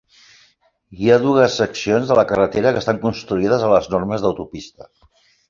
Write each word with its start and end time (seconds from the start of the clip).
Hi 1.01 1.11
ha 1.15 1.19
dues 1.25 1.57
seccions 1.61 2.13
de 2.13 2.17
la 2.21 2.23
carretera 2.31 2.73
que 2.77 2.83
estan 2.85 3.03
construïdes 3.05 3.67
a 3.69 3.71
les 3.75 3.93
normes 3.93 4.27
d'autopista. 4.27 4.91